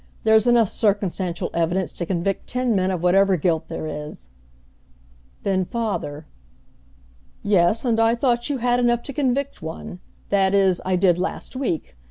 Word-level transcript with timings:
There's 0.23 0.47
enough 0.47 0.69
circumstantial 0.69 1.51
evidence 1.53 1.93
to 1.93 2.07
convict 2.07 2.47
ten 2.47 2.75
men 2.75 2.89
of 2.89 3.03
whatever 3.03 3.37
guilt 3.37 3.67
there 3.67 3.85
is." 3.85 4.29
Then 5.43 5.63
father 5.63 6.25
"Yes, 7.43 7.85
and 7.85 7.99
I 7.99 8.15
thought 8.15 8.49
you 8.49 8.57
had 8.57 8.79
enough 8.79 9.03
to 9.03 9.13
convict 9.13 9.61
one 9.61 9.99
that 10.29 10.55
is 10.55 10.81
I 10.85 10.95
did 10.95 11.19
last 11.19 11.55
week. 11.55 11.97